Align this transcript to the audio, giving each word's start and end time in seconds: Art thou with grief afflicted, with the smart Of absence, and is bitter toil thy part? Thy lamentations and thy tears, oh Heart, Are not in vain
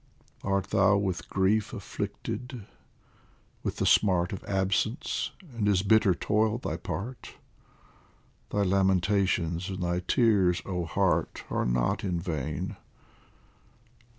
Art 0.43 0.71
thou 0.71 0.97
with 0.97 1.29
grief 1.29 1.73
afflicted, 1.73 2.65
with 3.61 3.75
the 3.77 3.85
smart 3.85 4.33
Of 4.33 4.43
absence, 4.45 5.29
and 5.55 5.67
is 5.67 5.83
bitter 5.83 6.15
toil 6.15 6.57
thy 6.57 6.77
part? 6.77 7.35
Thy 8.49 8.63
lamentations 8.63 9.69
and 9.69 9.83
thy 9.83 9.99
tears, 9.99 10.59
oh 10.65 10.85
Heart, 10.85 11.43
Are 11.51 11.65
not 11.67 12.03
in 12.03 12.19
vain 12.19 12.77